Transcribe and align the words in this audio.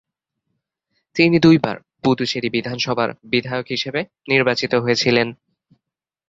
তিনি 1.15 1.37
দুইবার 1.39 1.75
পুদুচেরি 2.03 2.49
বিধানসভার 2.49 3.09
বিধায়ক 3.31 3.67
হিসেবে 3.69 4.01
নির্বাচিত 4.29 4.73
হয়েছিলেন। 4.75 5.27